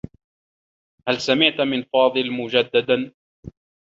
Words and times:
هل 1.07 1.21
سمعت 1.21 1.61
من 1.61 1.83
فاضل 1.93 2.31
مجدّدا؟ 2.31 3.11